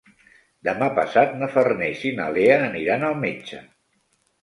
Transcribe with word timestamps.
Demà 0.67 0.87
passat 0.99 1.35
na 1.43 1.51
Farners 1.57 2.03
i 2.11 2.17
na 2.23 2.33
Lea 2.41 2.59
aniran 2.73 3.09
al 3.13 3.25
metge. 3.25 3.65